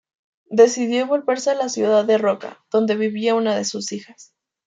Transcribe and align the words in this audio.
Decidió 0.49 1.05
volverse 1.05 1.51
a 1.51 1.53
la 1.53 1.69
ciudad 1.69 2.03
de 2.05 2.17
Roca, 2.17 2.65
donde 2.71 2.95
vivía 2.95 3.35
una 3.35 3.55
de 3.55 3.65
sus 3.65 3.91
hijas. 3.91 4.33